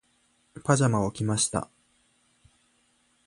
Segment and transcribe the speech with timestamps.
[0.63, 1.69] パジャマを着ました。